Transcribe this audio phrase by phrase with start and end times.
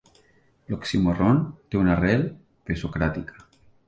[0.71, 1.41] L'oxímoron
[1.75, 2.23] té una arrel
[2.71, 3.45] presocràtica.